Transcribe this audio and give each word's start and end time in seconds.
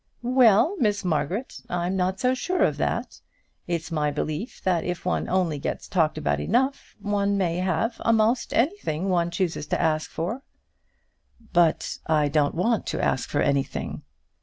"Well, 0.23 0.75
Miss 0.79 1.05
Margaret, 1.05 1.61
I'm 1.69 1.95
not 1.95 2.19
so 2.19 2.33
sure 2.33 2.63
of 2.63 2.77
that. 2.77 3.21
It's 3.67 3.91
my 3.91 4.09
belief 4.09 4.59
that 4.63 4.83
if 4.83 5.05
one 5.05 5.29
only 5.29 5.59
gets 5.59 5.87
talked 5.87 6.17
about 6.17 6.39
enough, 6.39 6.95
one 6.99 7.37
may 7.37 7.57
have 7.57 8.01
a'most 8.03 8.51
anything 8.51 9.09
one 9.09 9.29
chooses 9.29 9.67
to 9.67 9.79
ask 9.79 10.09
for." 10.09 10.41
"But 11.53 11.99
I 12.07 12.29
don't 12.29 12.55
want 12.55 12.87
to 12.87 12.99
ask 12.99 13.29
for 13.29 13.41
anything." 13.41 14.01